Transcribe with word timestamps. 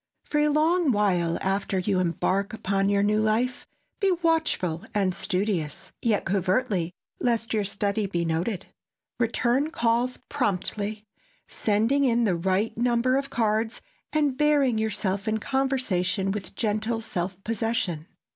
For 0.23 0.39
a 0.39 0.47
long 0.49 0.91
while 0.91 1.37
after 1.41 1.77
you 1.77 1.99
embark 1.99 2.53
upon 2.53 2.89
your 2.89 3.03
new 3.03 3.21
life, 3.21 3.67
be 3.99 4.11
watchful 4.23 4.83
and 4.95 5.13
studious—yet 5.13 6.25
covertly, 6.25 6.91
lest 7.19 7.53
your 7.53 7.63
study 7.63 8.07
be 8.07 8.25
noted. 8.25 8.65
Return 9.19 9.69
calls 9.69 10.17
promptly, 10.27 11.05
sending 11.47 12.03
in 12.03 12.23
the 12.23 12.35
right 12.35 12.75
number 12.75 13.15
of 13.15 13.29
cards, 13.29 13.79
and 14.11 14.35
bearing 14.39 14.79
yourself 14.79 15.27
in 15.27 15.37
conversation 15.37 16.31
with 16.31 16.55
gentle 16.55 16.99
self 17.01 17.37
possession. 17.43 18.07